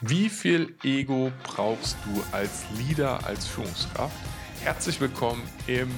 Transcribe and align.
Wie 0.00 0.28
viel 0.28 0.76
Ego 0.82 1.30
brauchst 1.44 1.96
du 2.04 2.22
als 2.32 2.64
Leader, 2.76 3.24
als 3.24 3.46
Führungskraft? 3.46 4.16
Herzlich 4.60 5.00
willkommen 5.00 5.48
im 5.68 5.88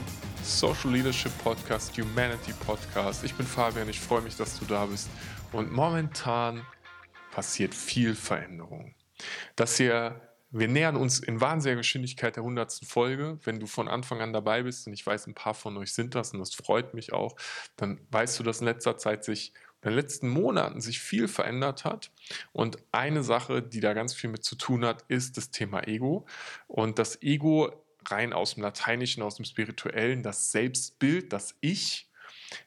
Social 0.42 0.92
Leadership 0.92 1.33
Podcast, 1.42 1.96
Humanity 1.96 2.53
Podcast. 2.53 3.24
Ich 3.24 3.35
bin 3.35 3.46
Fabian, 3.46 3.88
ich 3.88 3.98
freue 3.98 4.21
mich, 4.21 4.37
dass 4.37 4.59
du 4.59 4.67
da 4.67 4.85
bist. 4.85 5.09
Und 5.51 5.72
momentan 5.72 6.62
passiert 7.32 7.74
viel 7.74 8.14
Veränderung. 8.14 8.95
Das 9.56 9.78
hier, 9.78 10.21
wir 10.51 10.69
nähern 10.69 10.97
uns 10.97 11.19
in 11.21 11.40
wahnsinniger 11.40 11.78
Geschwindigkeit 11.78 12.37
der 12.37 12.42
100. 12.42 12.81
Folge. 12.87 13.38
Wenn 13.44 13.60
du 13.60 13.67
von 13.67 13.88
Anfang 13.88 14.21
an 14.21 14.35
dabei 14.35 14.63
bist, 14.63 14.87
und 14.87 14.92
ich 14.92 15.06
weiß, 15.06 15.26
ein 15.26 15.35
paar 15.35 15.54
von 15.54 15.74
euch 15.78 15.94
sind 15.94 16.15
das, 16.15 16.33
und 16.33 16.41
das 16.41 16.55
freut 16.55 16.92
mich 16.92 17.15
auch, 17.15 17.34
dann 17.77 17.98
weißt 18.10 18.38
du, 18.38 18.42
dass 18.42 18.60
in 18.60 18.66
letzter 18.66 18.98
Zeit 18.98 19.24
sich 19.24 19.55
in 19.87 19.92
den 19.92 19.98
letzten 20.00 20.28
Monaten 20.28 20.80
sich 20.80 21.00
viel 21.00 21.28
verändert 21.28 21.84
hat. 21.84 22.10
Und 22.52 22.78
eine 22.92 23.23
Sache, 23.23 23.62
die 23.62 23.80
da 23.80 23.92
ganz 23.92 24.14
viel 24.14 24.30
mit 24.30 24.45
zu 24.45 24.56
tun 24.56 24.84
hat, 24.84 25.05
ist 25.09 25.36
das 25.36 25.50
Thema 25.50 25.86
Ego. 25.86 26.27
Und 26.66 26.98
das 26.98 27.22
Ego 27.22 27.72
rein 28.04 28.32
aus 28.32 28.54
dem 28.54 28.62
Lateinischen, 28.62 29.22
aus 29.22 29.36
dem 29.36 29.44
Spirituellen, 29.44 30.22
das 30.22 30.50
Selbstbild, 30.50 31.32
das 31.32 31.56
Ich, 31.60 32.10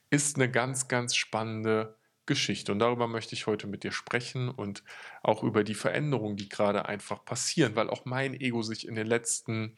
ist 0.10 0.38
eine 0.38 0.50
ganz, 0.50 0.88
ganz 0.88 1.16
spannende 1.16 1.96
Geschichte. 2.26 2.72
Und 2.72 2.80
darüber 2.80 3.08
möchte 3.08 3.36
ich 3.36 3.48
heute 3.48 3.68
mit 3.68 3.84
dir 3.84 3.92
sprechen 3.92 4.50
und 4.50 4.84
auch 5.22 5.44
über 5.44 5.64
die 5.64 5.76
Veränderungen, 5.76 6.38
die 6.38 6.48
gerade 6.48 6.86
einfach 6.88 7.26
passieren, 7.26 7.76
weil 7.76 7.90
auch 7.90 8.06
mein 8.06 8.34
Ego 8.40 8.62
sich 8.62 8.88
in 8.88 8.96
den 8.96 9.08
letzten 9.08 9.76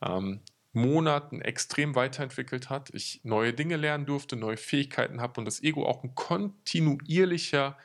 ähm, 0.00 0.40
Monaten 0.72 1.40
extrem 1.40 1.94
weiterentwickelt 1.94 2.70
hat, 2.70 2.90
ich 2.94 3.20
neue 3.24 3.52
Dinge 3.52 3.76
lernen 3.76 4.06
durfte, 4.06 4.36
neue 4.36 4.56
Fähigkeiten 4.56 5.20
habe 5.20 5.40
und 5.40 5.44
das 5.44 5.62
Ego 5.62 5.86
auch 5.86 6.04
ein 6.04 6.14
kontinuierlicher 6.14 7.76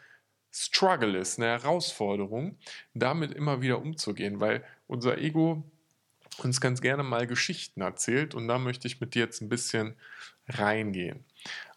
Struggle 0.51 1.17
ist, 1.17 1.39
eine 1.39 1.47
Herausforderung, 1.47 2.57
damit 2.93 3.31
immer 3.31 3.61
wieder 3.61 3.79
umzugehen, 3.79 4.39
weil 4.39 4.63
unser 4.87 5.17
Ego 5.17 5.63
uns 6.43 6.61
ganz 6.61 6.81
gerne 6.81 7.03
mal 7.03 7.27
Geschichten 7.27 7.81
erzählt 7.81 8.35
und 8.35 8.47
da 8.47 8.57
möchte 8.59 8.87
ich 8.87 8.99
mit 8.99 9.15
dir 9.15 9.23
jetzt 9.23 9.41
ein 9.41 9.49
bisschen 9.49 9.95
reingehen. 10.47 11.25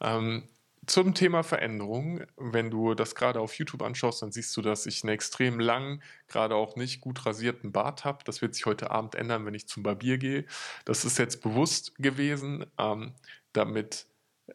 Ähm, 0.01 0.48
zum 0.87 1.15
Thema 1.15 1.42
Veränderung, 1.42 2.23
wenn 2.37 2.70
du 2.70 2.95
das 2.95 3.15
gerade 3.15 3.41
auf 3.41 3.55
YouTube 3.55 3.83
anschaust, 3.83 4.23
dann 4.23 4.33
siehst 4.33 4.56
du, 4.56 4.62
dass 4.62 4.87
ich 4.87 5.03
einen 5.03 5.12
extrem 5.12 5.59
langen, 5.59 6.03
gerade 6.29 6.55
auch 6.55 6.77
nicht 6.77 7.01
gut 7.01 7.27
rasierten 7.27 7.73
Bart 7.73 8.05
habe. 8.05 8.25
Das 8.25 8.42
wird 8.42 8.55
sich 8.55 8.67
heute 8.67 8.91
Abend 8.91 9.14
ändern, 9.14 9.45
wenn 9.47 9.55
ich 9.55 9.69
zum 9.69 9.83
Barbier 9.83 10.19
gehe. 10.19 10.45
Das 10.84 11.05
ist 11.05 11.19
jetzt 11.19 11.42
bewusst 11.42 11.95
gewesen, 11.97 12.67
ähm, 12.79 13.14
damit, 13.53 14.07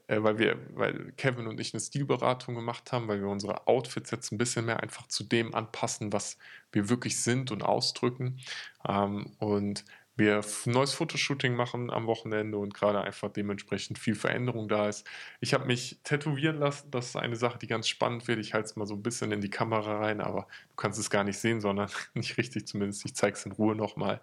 äh, 0.07 0.23
weil 0.23 0.37
wir, 0.37 0.57
weil 0.75 1.11
Kevin 1.17 1.47
und 1.47 1.59
ich 1.59 1.73
eine 1.73 1.81
Stilberatung 1.81 2.55
gemacht 2.55 2.91
haben, 2.91 3.07
weil 3.07 3.21
wir 3.21 3.27
unsere 3.27 3.67
Outfits 3.67 4.11
jetzt 4.11 4.31
ein 4.31 4.37
bisschen 4.37 4.65
mehr 4.65 4.81
einfach 4.81 5.07
zu 5.07 5.23
dem 5.23 5.53
anpassen, 5.53 6.13
was 6.13 6.37
wir 6.71 6.89
wirklich 6.89 7.21
sind 7.21 7.51
und 7.51 7.63
ausdrücken. 7.63 8.39
Ähm, 8.87 9.31
und 9.39 9.85
wir 10.21 10.39
ein 10.39 10.71
neues 10.71 10.93
Fotoshooting 10.93 11.55
machen 11.55 11.89
am 11.89 12.05
Wochenende 12.05 12.57
und 12.57 12.73
gerade 12.73 13.01
einfach 13.01 13.31
dementsprechend 13.31 13.97
viel 13.97 14.15
Veränderung 14.15 14.69
da 14.69 14.87
ist. 14.87 15.05
Ich 15.39 15.53
habe 15.53 15.65
mich 15.65 15.99
tätowieren 16.03 16.57
lassen. 16.57 16.91
Das 16.91 17.07
ist 17.07 17.15
eine 17.15 17.35
Sache, 17.35 17.57
die 17.57 17.67
ganz 17.67 17.87
spannend 17.87 18.27
wird. 18.27 18.39
Ich 18.39 18.53
halte 18.53 18.67
es 18.67 18.75
mal 18.75 18.85
so 18.85 18.93
ein 18.93 19.01
bisschen 19.01 19.31
in 19.31 19.41
die 19.41 19.49
Kamera 19.49 19.99
rein, 19.99 20.21
aber 20.21 20.47
du 20.69 20.75
kannst 20.75 20.99
es 20.99 21.09
gar 21.09 21.23
nicht 21.23 21.39
sehen, 21.39 21.59
sondern 21.59 21.89
nicht 22.13 22.37
richtig 22.37 22.67
zumindest. 22.67 23.03
Ich 23.03 23.15
zeige 23.15 23.35
es 23.35 23.45
in 23.45 23.51
Ruhe 23.51 23.75
nochmal. 23.75 24.21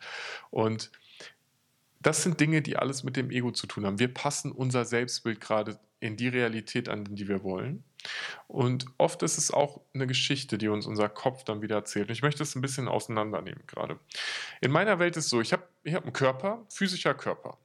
Und 0.50 0.92
das 2.00 2.22
sind 2.22 2.38
Dinge, 2.38 2.62
die 2.62 2.76
alles 2.76 3.02
mit 3.02 3.16
dem 3.16 3.30
Ego 3.30 3.50
zu 3.50 3.66
tun 3.66 3.84
haben. 3.84 3.98
Wir 3.98 4.14
passen 4.14 4.52
unser 4.52 4.84
Selbstbild 4.84 5.40
gerade 5.40 5.78
in 6.00 6.16
die 6.16 6.28
Realität 6.28 6.88
an, 6.88 7.04
die 7.04 7.28
wir 7.28 7.42
wollen. 7.42 7.84
Und 8.46 8.86
oft 8.98 9.22
ist 9.22 9.38
es 9.38 9.50
auch 9.50 9.80
eine 9.94 10.06
Geschichte, 10.06 10.58
die 10.58 10.68
uns 10.68 10.86
unser 10.86 11.08
Kopf 11.08 11.44
dann 11.44 11.62
wieder 11.62 11.76
erzählt. 11.76 12.08
Und 12.08 12.12
ich 12.12 12.22
möchte 12.22 12.42
es 12.42 12.54
ein 12.54 12.62
bisschen 12.62 12.88
auseinandernehmen 12.88 13.64
gerade. 13.66 13.98
In 14.60 14.70
meiner 14.70 14.98
Welt 14.98 15.16
ist 15.16 15.24
es 15.24 15.30
so, 15.30 15.40
ich 15.40 15.52
habe 15.52 15.64
ich 15.82 15.94
hab 15.94 16.04
einen 16.04 16.12
Körper, 16.12 16.64
physischer 16.68 17.14
Körper. 17.14 17.58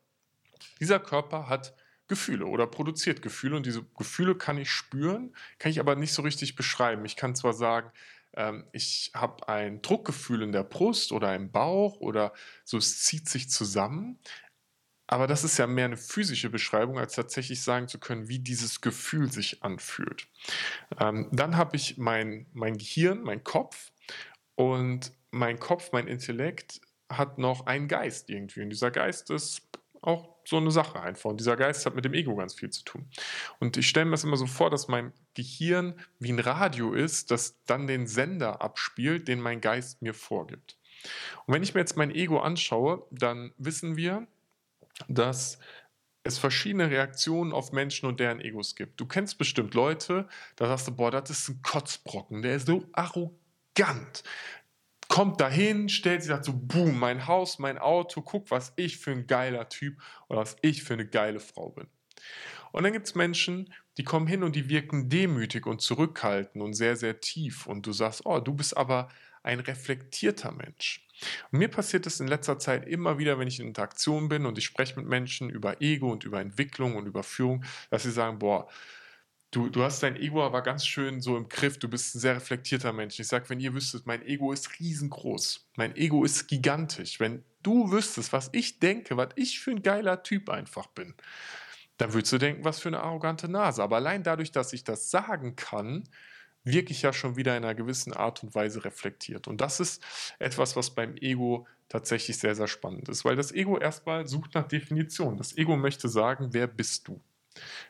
Dieser 0.80 1.00
Körper 1.00 1.50
hat 1.50 1.76
Gefühle 2.08 2.46
oder 2.46 2.68
produziert 2.68 3.22
Gefühle 3.22 3.56
und 3.56 3.66
diese 3.66 3.84
Gefühle 3.98 4.36
kann 4.36 4.58
ich 4.58 4.70
spüren, 4.70 5.36
kann 5.60 5.72
ich 5.72 5.80
aber 5.80 5.96
nicht 5.96 6.14
so 6.14 6.22
richtig 6.22 6.56
beschreiben. 6.56 7.06
Ich 7.06 7.16
kann 7.16 7.36
zwar 7.36 7.54
sagen, 7.54 7.92
ähm, 8.36 8.66
ich 8.72 9.12
habe 9.14 9.48
ein 9.48 9.82
Druckgefühl 9.82 10.42
in 10.42 10.52
der 10.52 10.64
Brust 10.64 11.12
oder 11.12 11.34
im 11.36 11.52
Bauch 11.52 11.98
oder 12.00 12.34
so, 12.66 12.78
es 12.78 13.04
zieht 13.04 13.30
sich 13.30 13.50
zusammen, 13.50 14.20
aber 15.08 15.28
das 15.28 15.44
ist 15.44 15.58
ja 15.58 15.68
mehr 15.68 15.86
eine 15.86 15.98
physische 15.98 16.50
Beschreibung, 16.50 16.98
als 16.98 17.16
tatsächlich 17.16 17.62
sagen 17.62 17.88
zu 17.88 18.00
können, 18.00 18.30
wie 18.30 18.40
dieses 18.40 18.82
Gefühl 18.82 19.32
sich 19.32 19.64
anfühlt. 19.64 20.28
Ähm, 21.00 21.30
dann 21.32 21.58
habe 21.58 21.76
ich 21.76 21.98
mein, 21.98 22.46
mein 22.54 22.78
Gehirn, 22.78 23.22
mein 23.22 23.44
Kopf 23.44 23.92
und 24.56 25.12
mein 25.32 25.60
Kopf, 25.60 25.92
mein 25.92 26.08
Intellekt 26.08 26.82
hat 27.10 27.38
noch 27.38 27.66
einen 27.66 27.88
Geist 27.88 28.30
irgendwie. 28.30 28.62
Und 28.62 28.70
dieser 28.70 28.92
Geist 28.92 29.30
ist 29.30 29.62
auch 30.02 30.30
so 30.46 30.58
eine 30.58 30.72
Sache 30.72 31.00
einfach. 31.00 31.30
Und 31.30 31.40
dieser 31.40 31.56
Geist 31.56 31.86
hat 31.86 31.96
mit 31.96 32.06
dem 32.06 32.14
Ego 32.14 32.36
ganz 32.36 32.54
viel 32.54 32.70
zu 32.70 32.84
tun. 32.84 33.10
Und 33.60 33.78
ich 33.78 33.88
stelle 33.88 34.06
mir 34.06 34.12
das 34.12 34.24
immer 34.24 34.38
so 34.38 34.46
vor, 34.46 34.70
dass 34.70 34.88
mein 34.88 35.14
Gehirn 35.34 36.00
wie 36.20 36.32
ein 36.32 36.40
Radio 36.40 36.94
ist, 36.94 37.32
das 37.32 37.64
dann 37.66 37.88
den 37.88 38.08
Sender 38.08 38.62
abspielt, 38.62 39.28
den 39.28 39.40
mein 39.40 39.62
Geist 39.62 40.02
mir 40.02 40.14
vorgibt. 40.14 40.78
Und 41.46 41.54
wenn 41.54 41.64
ich 41.64 41.74
mir 41.74 41.80
jetzt 41.82 41.98
mein 41.98 42.12
Ego 42.12 42.40
anschaue, 42.40 43.06
dann 43.12 43.54
wissen 43.58 43.98
wir, 43.98 44.28
dass 45.08 45.60
es 46.24 46.38
verschiedene 46.38 46.90
Reaktionen 46.90 47.52
auf 47.52 47.72
Menschen 47.72 48.08
und 48.08 48.20
deren 48.20 48.40
Egos 48.40 48.76
gibt. 48.76 49.00
Du 49.00 49.06
kennst 49.06 49.38
bestimmt 49.38 49.74
Leute, 49.74 50.28
da 50.56 50.68
sagst 50.68 50.88
du, 50.88 50.96
boah, 50.96 51.12
das 51.12 51.30
ist 51.30 51.50
ein 51.50 51.62
Kotzbrocken, 51.62 52.42
der 52.42 52.56
ist 52.56 52.68
so 52.68 52.86
arrogant. 52.94 54.24
Kommt 55.10 55.42
dahin, 55.42 55.90
stellt 55.90 56.22
sich 56.22 56.30
sagt 56.30 56.46
so, 56.46 56.54
boom, 56.56 56.98
mein 56.98 57.28
Haus, 57.28 57.60
mein 57.60 57.78
Auto, 57.78 58.22
guck, 58.22 58.52
was 58.52 58.74
ich 58.78 58.98
für 58.98 59.12
ein 59.12 59.28
geiler 59.28 59.68
Typ 59.68 60.02
oder 60.30 60.40
was 60.40 60.56
ich 60.62 60.84
für 60.84 60.94
eine 60.94 61.06
geile 61.06 61.42
Frau 61.42 61.70
bin. 61.70 61.88
Und 62.72 62.84
dann 62.84 62.94
gibt 62.94 63.06
es 63.06 63.16
Menschen, 63.16 63.72
die 63.98 64.04
kommen 64.04 64.26
hin 64.26 64.44
und 64.44 64.56
die 64.56 64.70
wirken 64.70 65.10
demütig 65.10 65.68
und 65.68 65.82
zurückhaltend 65.82 66.64
und 66.64 66.74
sehr, 66.74 66.96
sehr 66.96 67.20
tief. 67.20 67.68
Und 67.68 67.86
du 67.86 67.92
sagst, 67.92 68.26
oh, 68.26 68.40
du 68.40 68.54
bist 68.54 68.76
aber 68.76 69.10
ein 69.44 69.60
reflektierter 69.60 70.52
Mensch. 70.52 71.06
Und 71.52 71.60
mir 71.60 71.68
passiert 71.68 72.08
es 72.08 72.20
in 72.20 72.28
letzter 72.28 72.60
Zeit 72.60 72.88
immer 72.88 73.18
wieder, 73.18 73.38
wenn 73.38 73.48
ich 73.48 73.60
in 73.60 73.68
Interaktion 73.68 74.30
bin 74.30 74.46
und 74.46 74.58
ich 74.58 74.66
spreche 74.66 75.00
mit 75.00 75.08
Menschen 75.08 75.50
über 75.50 75.82
Ego 75.82 76.12
und 76.12 76.24
über 76.24 76.42
Entwicklung 76.42 76.96
und 76.96 77.06
über 77.06 77.24
Führung, 77.24 77.64
dass 77.90 78.04
sie 78.04 78.12
sagen, 78.12 78.40
boah, 78.40 78.68
du, 79.52 79.70
du 79.70 79.84
hast 79.84 80.02
dein 80.02 80.16
Ego 80.16 80.44
aber 80.44 80.62
ganz 80.62 80.86
schön 80.86 81.22
so 81.22 81.38
im 81.38 81.48
Griff, 81.48 81.78
du 81.78 81.88
bist 81.88 82.16
ein 82.16 82.20
sehr 82.20 82.36
reflektierter 82.36 82.94
Mensch. 82.94 83.20
Ich 83.20 83.28
sage, 83.28 83.50
wenn 83.50 83.60
ihr 83.60 83.74
wüsstet, 83.74 84.06
mein 84.06 84.26
Ego 84.26 84.52
ist 84.52 84.80
riesengroß, 84.80 85.70
mein 85.76 85.96
Ego 85.96 86.24
ist 86.24 86.48
gigantisch. 86.48 87.20
Wenn 87.20 87.44
du 87.62 87.92
wüsstest, 87.92 88.34
was 88.34 88.50
ich 88.54 88.80
denke, 88.80 89.18
was 89.18 89.30
ich 89.36 89.60
für 89.60 89.72
ein 89.72 89.84
geiler 89.84 90.24
Typ 90.24 90.50
einfach 90.50 90.88
bin, 90.88 91.14
dann 91.98 92.14
würdest 92.14 92.34
du 92.34 92.38
denken, 92.40 92.66
was 92.66 92.80
für 92.80 92.90
eine 92.90 93.02
arrogante 93.02 93.48
Nase. 93.48 93.84
Aber 93.84 93.98
allein 93.98 94.24
dadurch, 94.24 94.52
dass 94.52 94.74
ich 94.74 94.84
das 94.84 95.12
sagen 95.12 95.56
kann, 95.56 96.10
wirklich 96.64 97.02
ja 97.02 97.14
schon 97.14 97.36
wieder 97.36 97.58
in 97.58 97.64
einer 97.64 97.76
gewissen 97.76 98.14
Art 98.14 98.44
und 98.44 98.56
Weise 98.56 98.86
reflektiert. 98.86 99.48
Und 99.48 99.62
das 99.62 99.80
ist 99.80 100.04
etwas, 100.40 100.76
was 100.76 100.92
beim 100.92 101.16
Ego 101.18 101.68
tatsächlich 101.90 102.38
sehr, 102.38 102.56
sehr 102.56 102.68
spannend 102.68 103.10
ist, 103.10 103.26
weil 103.26 103.36
das 103.36 103.52
Ego 103.52 103.78
erstmal 103.78 104.28
sucht 104.28 104.56
nach 104.56 104.68
Definition. 104.68 105.38
Das 105.38 105.58
Ego 105.58 105.76
möchte 105.76 106.10
sagen, 106.10 106.50
wer 106.54 106.68
bist 106.68 107.08
du? 107.08 107.22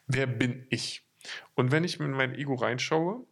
Wer 0.08 0.28
bin 0.28 0.66
ich? 0.70 1.06
Und 1.56 1.72
wenn 1.72 1.84
ich 1.84 2.00
in 2.00 2.12
mein 2.12 2.36
Ego 2.36 2.56
reinschaue, 2.56 3.26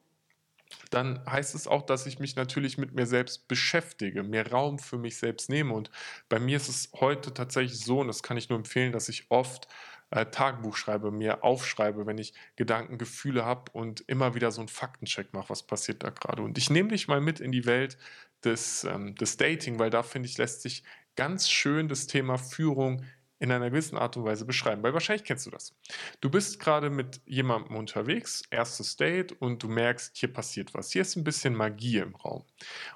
dann 0.89 1.25
heißt 1.25 1.55
es 1.55 1.67
auch, 1.67 1.81
dass 1.81 2.05
ich 2.05 2.19
mich 2.19 2.35
natürlich 2.35 2.77
mit 2.77 2.93
mir 2.93 3.05
selbst 3.05 3.47
beschäftige, 3.47 4.23
mehr 4.23 4.49
Raum 4.49 4.79
für 4.79 4.97
mich 4.97 5.17
selbst 5.17 5.49
nehme. 5.49 5.73
Und 5.73 5.91
bei 6.29 6.39
mir 6.39 6.57
ist 6.57 6.69
es 6.69 6.91
heute 6.99 7.33
tatsächlich 7.33 7.83
so, 7.83 7.99
und 7.99 8.07
das 8.07 8.23
kann 8.23 8.37
ich 8.37 8.49
nur 8.49 8.57
empfehlen, 8.57 8.93
dass 8.93 9.09
ich 9.09 9.25
oft 9.29 9.67
äh, 10.11 10.25
Tagebuch 10.27 10.75
schreibe, 10.75 11.11
mir 11.11 11.43
aufschreibe, 11.43 12.05
wenn 12.05 12.17
ich 12.17 12.33
Gedanken, 12.55 12.97
Gefühle 12.97 13.45
habe 13.45 13.71
und 13.73 14.01
immer 14.01 14.35
wieder 14.35 14.51
so 14.51 14.61
einen 14.61 14.67
Faktencheck 14.67 15.33
mache, 15.33 15.49
was 15.49 15.63
passiert 15.63 16.03
da 16.03 16.09
gerade. 16.09 16.43
Und 16.43 16.57
ich 16.57 16.69
nehme 16.69 16.89
dich 16.89 17.07
mal 17.07 17.21
mit 17.21 17.39
in 17.39 17.51
die 17.51 17.65
Welt 17.65 17.97
des, 18.43 18.83
ähm, 18.83 19.15
des 19.15 19.37
Dating, 19.37 19.79
weil 19.79 19.89
da 19.89 20.03
finde 20.03 20.27
ich, 20.27 20.37
lässt 20.37 20.61
sich 20.61 20.83
ganz 21.15 21.49
schön 21.49 21.87
das 21.87 22.07
Thema 22.07 22.37
Führung 22.37 23.03
in 23.39 23.51
einer 23.51 23.71
gewissen 23.71 23.97
Art 23.97 24.15
und 24.17 24.23
Weise 24.23 24.45
beschreiben, 24.45 24.83
weil 24.83 24.93
wahrscheinlich 24.93 25.23
kennst 25.23 25.47
du 25.47 25.49
das. 25.49 25.73
Du 26.19 26.29
bist 26.29 26.59
gerade 26.59 26.91
mit 26.91 27.21
jemandem 27.25 27.75
unterwegs, 27.75 28.43
erstes 28.51 28.97
Date, 28.97 29.31
und 29.31 29.63
du 29.63 29.67
merkst, 29.67 30.15
hier 30.15 30.31
passiert 30.31 30.75
was. 30.75 30.91
Hier 30.91 31.01
ist 31.01 31.15
ein 31.15 31.23
bisschen 31.23 31.55
Magie 31.55 31.97
im 31.97 32.15
Raum. 32.15 32.45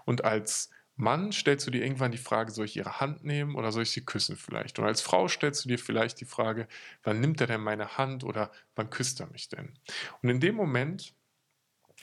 Und 0.06 0.24
als 0.24 0.69
Mann 0.97 1.31
stellst 1.33 1.68
du 1.68 1.71
dir 1.71 1.83
irgendwann 1.83 2.12
die 2.12 2.18
Frage, 2.18 2.51
soll 2.51 2.65
ich 2.65 2.77
ihre 2.77 3.00
Hand 3.01 3.24
nehmen 3.25 3.56
oder 3.56 3.71
soll 3.71 3.83
ich 3.83 3.92
sie 3.92 4.06
küssen 4.06 4.38
vielleicht? 4.38 4.80
Und 4.80 4.86
als 4.86 5.01
Frau 5.01 5.27
stellst 5.27 5.65
du 5.65 5.69
dir 5.69 5.80
vielleicht 5.80 6.21
die 6.21 6.25
Frage, 6.25 6.68
wann 7.03 7.19
nimmt 7.19 7.42
er 7.42 7.47
denn 7.47 7.62
meine 7.62 7.97
Hand 7.97 8.24
oder 8.24 8.51
wann 8.75 8.89
küsst 8.89 9.19
er 9.19 9.27
mich 9.27 9.50
denn? 9.50 9.77
Und 10.21 10.30
in 10.30 10.39
dem 10.39 10.56
Moment 10.56 11.13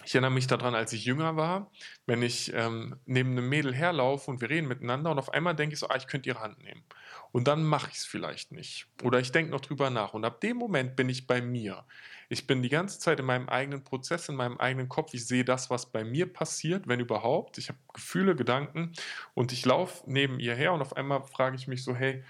Ich 0.05 0.15
erinnere 0.15 0.31
mich 0.31 0.47
daran, 0.47 0.75
als 0.75 0.93
ich 0.93 1.05
jünger 1.05 1.37
war, 1.37 1.71
wenn 2.07 2.23
ich 2.23 2.53
ähm, 2.55 2.99
neben 3.07 3.31
einem 3.33 3.49
Mädel 3.49 3.75
herlaufe 3.75 4.31
und 4.31 4.41
wir 4.41 4.51
reden 4.51 4.69
miteinander 4.69 5.11
und 5.11 5.19
auf 5.19 5.33
einmal 5.33 5.55
denke 5.55 5.75
ich 5.75 5.79
so, 5.79 5.89
ah, 5.89 5.97
ich 5.97 6.07
könnte 6.07 6.29
ihre 6.29 6.41
Hand 6.41 6.63
nehmen. 6.63 6.83
Und 7.31 7.49
dann 7.49 7.65
mache 7.65 7.91
ich 7.91 7.99
es 7.99 8.05
vielleicht 8.05 8.53
nicht. 8.53 8.87
Oder 9.03 9.21
ich 9.21 9.33
denke 9.33 9.51
noch 9.51 9.61
drüber 9.61 9.91
nach. 9.91 10.13
Und 10.15 10.25
ab 10.25 10.41
dem 10.41 10.57
Moment 10.57 10.97
bin 10.97 11.09
ich 11.09 11.27
bei 11.27 11.41
mir. 11.41 11.85
Ich 12.29 12.47
bin 12.47 12.63
die 12.63 12.69
ganze 12.69 12.99
Zeit 12.99 13.21
in 13.21 13.27
meinem 13.27 13.49
eigenen 13.49 13.85
Prozess, 13.85 14.29
in 14.29 14.37
meinem 14.37 14.59
eigenen 14.59 14.89
Kopf. 14.89 15.15
Ich 15.15 15.27
sehe 15.27 15.45
das, 15.45 15.71
was 15.71 15.91
bei 15.91 16.05
mir 16.05 16.31
passiert, 16.33 16.89
wenn 16.89 17.01
überhaupt. 17.01 17.59
Ich 17.59 17.69
habe 17.69 17.79
Gefühle, 17.93 18.35
Gedanken 18.35 18.93
und 19.35 19.53
ich 19.53 19.65
laufe 19.65 20.05
neben 20.07 20.41
ihr 20.41 20.55
her 20.55 20.73
und 20.73 20.83
auf 20.83 20.97
einmal 20.97 21.23
frage 21.23 21.57
ich 21.57 21.69
mich 21.69 21.85
so, 21.85 21.95
hey, 21.95 22.25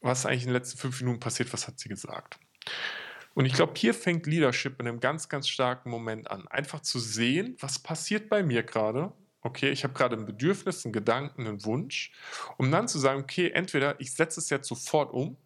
was 0.00 0.20
ist 0.20 0.26
eigentlich 0.26 0.42
in 0.42 0.48
den 0.48 0.54
letzten 0.54 0.78
fünf 0.78 1.00
Minuten 1.00 1.20
passiert? 1.20 1.52
Was 1.52 1.66
hat 1.66 1.78
sie 1.78 1.88
gesagt? 1.88 2.38
Und 3.36 3.44
ich 3.44 3.52
glaube, 3.52 3.74
hier 3.76 3.92
fängt 3.92 4.26
Leadership 4.26 4.80
in 4.80 4.88
einem 4.88 4.98
ganz, 4.98 5.28
ganz 5.28 5.46
starken 5.46 5.90
Moment 5.90 6.30
an. 6.30 6.48
Einfach 6.48 6.80
zu 6.80 6.98
sehen, 6.98 7.54
was 7.60 7.78
passiert 7.78 8.30
bei 8.30 8.42
mir 8.42 8.62
gerade. 8.62 9.12
Okay, 9.42 9.68
ich 9.68 9.84
habe 9.84 9.92
gerade 9.92 10.16
ein 10.16 10.24
Bedürfnis, 10.24 10.86
einen 10.86 10.94
Gedanken, 10.94 11.46
einen 11.46 11.62
Wunsch, 11.66 12.12
um 12.56 12.70
dann 12.70 12.88
zu 12.88 12.98
sagen, 12.98 13.20
okay, 13.20 13.50
entweder 13.50 14.00
ich 14.00 14.14
setze 14.14 14.40
es 14.40 14.48
jetzt 14.48 14.66
sofort 14.66 15.12
um 15.12 15.36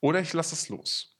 oder 0.00 0.20
ich 0.20 0.32
lasse 0.32 0.54
es 0.54 0.70
los. 0.70 1.14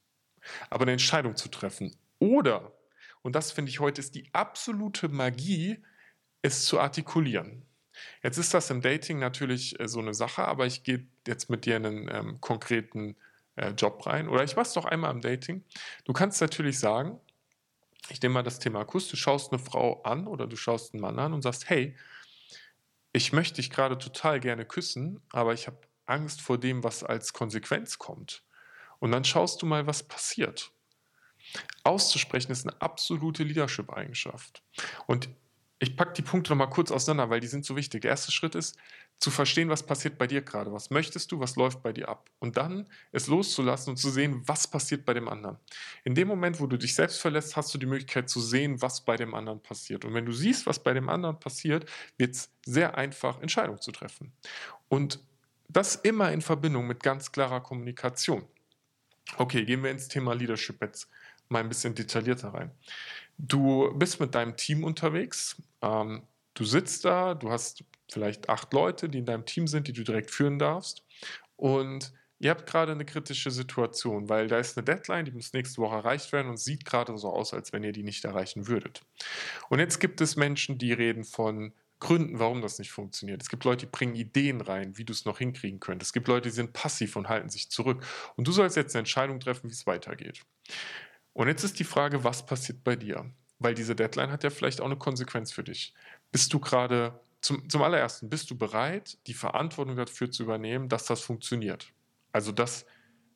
Aber 0.71 0.83
eine 0.83 0.93
Entscheidung 0.93 1.37
zu 1.37 1.51
treffen. 1.51 1.95
Oder, 2.19 2.73
und 3.21 3.37
das 3.37 3.53
finde 3.53 3.69
ich 3.69 3.79
heute 3.81 4.01
ist 4.01 4.15
die 4.15 4.27
absolute 4.33 5.11
Magie, 5.11 5.85
es 6.41 6.65
zu 6.65 6.81
artikulieren. 6.81 7.67
Jetzt 8.23 8.39
ist 8.39 8.55
das 8.55 8.71
im 8.71 8.81
Dating 8.81 9.19
natürlich 9.19 9.79
äh, 9.79 9.87
so 9.87 9.99
eine 9.99 10.15
Sache, 10.15 10.45
aber 10.45 10.65
ich 10.65 10.83
gehe 10.83 11.07
jetzt 11.27 11.51
mit 11.51 11.67
dir 11.67 11.77
in 11.77 11.85
einen 11.85 12.09
ähm, 12.11 12.41
konkreten 12.41 13.17
äh, 13.61 13.71
Job 13.71 14.05
rein. 14.07 14.29
Oder 14.29 14.43
ich 14.43 14.57
es 14.57 14.73
doch 14.73 14.85
einmal 14.85 15.11
am 15.11 15.21
Dating. 15.21 15.65
Du 16.05 16.13
kannst 16.13 16.41
natürlich 16.41 16.79
sagen, 16.79 17.21
ich 18.09 18.21
nehme 18.23 18.35
mal 18.35 18.43
das 18.43 18.59
Thema 18.59 18.85
Kuss, 18.85 19.09
du 19.09 19.17
schaust 19.17 19.53
eine 19.53 19.63
Frau 19.63 20.03
an 20.03 20.27
oder 20.27 20.47
du 20.47 20.57
schaust 20.57 20.95
einen 20.95 21.03
Mann 21.03 21.19
an 21.19 21.33
und 21.33 21.43
sagst, 21.43 21.69
hey, 21.69 21.97
ich 23.13 23.33
möchte 23.33 23.57
dich 23.57 23.71
gerade 23.71 23.99
total 23.99 24.41
gerne 24.41 24.65
küssen, 24.65 25.21
aber 25.31 25.53
ich 25.53 25.67
habe 25.67 25.79
Angst 26.07 26.41
vor 26.41 26.59
dem, 26.59 26.83
was 26.83 27.05
als 27.05 27.33
Konsequenz 27.33 27.99
kommt. 27.99 28.43
Und 28.99 29.13
dann 29.13 29.25
schaust 29.25 29.63
du 29.63 29.67
mal, 29.67 29.87
was 29.87 30.03
passiert. 30.03 30.73
Auszusprechen 31.85 32.53
ist 32.53 32.67
eine 32.67 32.81
absolute 32.81 33.45
Leadership-Eigenschaft. 33.45 34.63
Und 35.07 35.29
ich 35.83 35.97
packe 35.97 36.13
die 36.13 36.23
Punkte 36.23 36.53
nochmal 36.53 36.69
kurz 36.69 36.91
auseinander, 36.91 37.31
weil 37.31 37.41
die 37.41 37.47
sind 37.47 37.65
so 37.65 37.75
wichtig. 37.75 38.03
Der 38.03 38.11
erste 38.11 38.31
Schritt 38.31 38.55
ist, 38.55 38.77
zu 39.19 39.31
verstehen, 39.31 39.71
was 39.71 39.83
passiert 39.83 40.19
bei 40.19 40.27
dir 40.27 40.43
gerade. 40.43 40.73
Was 40.73 40.91
möchtest 40.91 41.33
du, 41.33 41.41
was 41.41 41.57
läuft 41.57 41.83
bei 41.83 41.93
dir 41.93 42.09
ab? 42.09 42.31
Und 42.39 42.59
dann 42.59 42.87
es 43.13 43.27
loszulassen 43.29 43.93
und 43.93 43.97
zu 43.97 44.11
sehen, 44.11 44.43
was 44.47 44.69
passiert 44.69 45.07
bei 45.07 45.15
dem 45.15 45.29
anderen. 45.29 45.57
In 46.05 46.15
dem 46.15 46.29
Moment, 46.29 46.61
wo 46.61 46.67
du 46.67 46.77
dich 46.77 46.95
selbst 46.95 47.21
verlässt, 47.21 47.57
hast 47.57 47.73
du 47.75 47.79
die 47.79 47.87
Möglichkeit 47.87 48.29
zu 48.29 48.41
sehen, 48.41 48.81
was 48.83 49.05
bei 49.05 49.17
dem 49.17 49.35
anderen 49.35 49.63
passiert. 49.63 50.05
Und 50.05 50.13
wenn 50.13 50.27
du 50.27 50.33
siehst, 50.33 50.67
was 50.67 50.83
bei 50.83 50.93
dem 50.93 51.09
anderen 51.09 51.41
passiert, 51.41 51.89
wird 52.19 52.35
es 52.35 52.51
sehr 52.67 52.97
einfach, 52.97 53.41
Entscheidungen 53.41 53.81
zu 53.81 53.91
treffen. 53.91 54.33
Und 54.89 55.21
das 55.69 55.97
immer 55.97 56.31
in 56.33 56.43
Verbindung 56.43 56.87
mit 56.87 57.03
ganz 57.03 57.33
klarer 57.33 57.61
Kommunikation. 57.61 58.45
Okay, 59.37 59.65
gehen 59.65 59.83
wir 59.83 59.91
ins 59.91 60.09
Thema 60.09 60.35
Leadership 60.35 60.81
jetzt 60.83 61.09
mal 61.49 61.61
ein 61.61 61.69
bisschen 61.69 61.95
detaillierter 61.95 62.55
rein. 62.55 62.71
Du 63.39 63.93
bist 63.97 64.21
mit 64.21 64.35
deinem 64.35 64.57
Team 64.57 64.85
unterwegs. 64.85 65.61
Ähm, 65.83 66.23
du 66.55 66.65
sitzt 66.65 67.05
da, 67.05 67.35
du 67.35 67.51
hast 67.51 67.85
vielleicht 68.11 68.49
acht 68.49 68.73
Leute, 68.73 69.09
die 69.09 69.19
in 69.19 69.27
deinem 69.27 69.47
Team 69.47 69.67
sind, 69.67 69.89
die 69.89 69.93
du 69.93 70.05
direkt 70.05 70.31
führen 70.31 70.59
darfst. 70.59 71.05
Und 71.57 72.13
ihr 72.39 72.51
habt 72.51 72.67
gerade 72.67 72.93
eine 72.93 73.05
kritische 73.05 73.51
Situation, 73.51 74.29
weil 74.29 74.49
da 74.49 74.59
ist 74.59 74.77
eine 74.77 74.85
Deadline, 74.85 75.27
die 75.27 75.33
muss 75.33 75.53
nächste 75.53 75.81
Woche 75.81 75.97
erreicht 75.97 76.33
werden 76.33 76.49
und 76.49 76.59
sieht 76.59 76.85
gerade 76.85 77.17
so 77.19 77.31
aus, 77.31 77.55
als 77.55 77.73
wenn 77.73 77.85
ihr 77.85 77.93
die 77.93 78.03
nicht 78.03 78.25
erreichen 78.25 78.67
würdet. 78.67 79.03
Und 79.69 79.79
jetzt 79.79 80.01
gibt 80.01 80.21
es 80.21 80.37
Menschen, 80.37 80.79
die 80.79 80.93
reden 80.93 81.25
von 81.25 81.73
Gründen, 82.01 82.39
warum 82.39 82.63
das 82.63 82.79
nicht 82.79 82.91
funktioniert. 82.91 83.43
Es 83.43 83.49
gibt 83.49 83.65
Leute, 83.65 83.87
die 83.87 83.93
bringen 83.93 84.15
Ideen 84.15 84.61
rein, 84.61 84.97
wie 84.97 85.05
du 85.05 85.13
es 85.13 85.27
noch 85.27 85.39
hinkriegen 85.39 85.81
könntest. 85.81 86.09
Es 86.09 86.13
gibt 86.13 86.29
Leute, 86.29 86.49
die 86.49 86.55
sind 86.55 86.73
passiv 86.73 87.15
und 87.17 87.29
halten 87.29 87.51
sich 87.51 87.71
zurück. 87.71 88.05
Und 88.37 88.49
du 88.49 88.53
sollst 88.53 88.77
jetzt 88.77 88.95
eine 88.95 89.01
Entscheidung 89.01 89.39
treffen, 89.39 89.69
wie 89.69 89.75
es 89.75 89.87
weitergeht. 89.87 90.43
Und 91.35 91.49
jetzt 91.49 91.63
ist 91.63 91.79
die 91.79 91.85
Frage, 91.85 92.25
was 92.25 92.45
passiert 92.45 92.83
bei 92.83 92.97
dir? 92.97 93.31
Weil 93.59 93.75
diese 93.75 93.95
Deadline 93.95 94.33
hat 94.33 94.43
ja 94.43 94.51
vielleicht 94.51 94.81
auch 94.81 94.87
eine 94.87 94.97
Konsequenz 94.97 95.53
für 95.53 95.63
dich. 95.63 95.95
Bist 96.33 96.53
du 96.53 96.59
gerade, 96.59 97.21
zum, 97.43 97.69
zum 97.69 97.83
allerersten, 97.83 98.31
bist 98.31 98.51
du 98.51 98.57
bereit, 98.57 99.19
die 99.27 99.35
Verantwortung 99.35 99.97
dafür 99.97 100.31
zu 100.31 100.43
übernehmen, 100.43 100.89
dass 100.89 101.05
das 101.05 101.21
funktioniert? 101.21 101.93
Also, 102.33 102.51
dass 102.51 102.87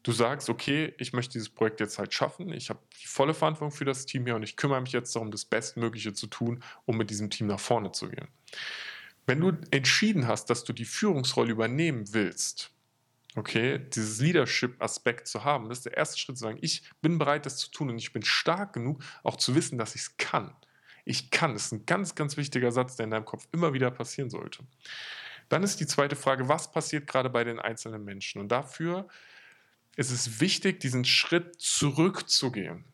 du 0.04 0.12
sagst, 0.12 0.48
okay, 0.48 0.94
ich 0.98 1.12
möchte 1.12 1.32
dieses 1.32 1.50
Projekt 1.50 1.80
jetzt 1.80 1.98
halt 1.98 2.14
schaffen, 2.14 2.52
ich 2.52 2.70
habe 2.70 2.78
die 3.02 3.06
volle 3.06 3.34
Verantwortung 3.34 3.76
für 3.76 3.84
das 3.84 4.06
Team 4.06 4.24
hier 4.24 4.36
und 4.36 4.44
ich 4.44 4.56
kümmere 4.56 4.80
mich 4.80 4.92
jetzt 4.92 5.16
darum, 5.16 5.32
das 5.32 5.44
Bestmögliche 5.44 6.12
zu 6.12 6.28
tun, 6.28 6.62
um 6.84 6.96
mit 6.96 7.10
diesem 7.10 7.30
Team 7.30 7.48
nach 7.48 7.60
vorne 7.60 7.90
zu 7.90 8.08
gehen. 8.08 8.28
Wenn 9.26 9.40
du 9.40 9.52
entschieden 9.70 10.28
hast, 10.28 10.50
dass 10.50 10.64
du 10.64 10.72
die 10.72 10.84
Führungsrolle 10.84 11.50
übernehmen 11.50 12.12
willst, 12.12 12.70
Okay, 13.36 13.80
dieses 13.92 14.20
Leadership-Aspekt 14.20 15.26
zu 15.26 15.42
haben, 15.42 15.68
das 15.68 15.78
ist 15.78 15.86
der 15.86 15.96
erste 15.96 16.18
Schritt 16.18 16.38
zu 16.38 16.44
sagen, 16.44 16.58
ich 16.60 16.84
bin 17.02 17.18
bereit, 17.18 17.46
das 17.46 17.56
zu 17.56 17.68
tun 17.68 17.90
und 17.90 17.98
ich 17.98 18.12
bin 18.12 18.22
stark 18.22 18.74
genug, 18.74 19.02
auch 19.24 19.36
zu 19.36 19.56
wissen, 19.56 19.76
dass 19.76 19.96
ich 19.96 20.02
es 20.02 20.16
kann. 20.16 20.54
Ich 21.04 21.30
kann, 21.30 21.52
das 21.52 21.66
ist 21.66 21.72
ein 21.72 21.84
ganz, 21.84 22.14
ganz 22.14 22.36
wichtiger 22.36 22.70
Satz, 22.70 22.94
der 22.94 23.04
in 23.04 23.10
deinem 23.10 23.24
Kopf 23.24 23.48
immer 23.50 23.72
wieder 23.72 23.90
passieren 23.90 24.30
sollte. 24.30 24.60
Dann 25.48 25.64
ist 25.64 25.80
die 25.80 25.86
zweite 25.86 26.14
Frage, 26.14 26.48
was 26.48 26.70
passiert 26.70 27.08
gerade 27.08 27.28
bei 27.28 27.42
den 27.42 27.58
einzelnen 27.58 28.04
Menschen? 28.04 28.40
Und 28.40 28.52
dafür 28.52 29.08
ist 29.96 30.10
es 30.10 30.40
wichtig, 30.40 30.80
diesen 30.80 31.04
Schritt 31.04 31.60
zurückzugehen. 31.60 32.84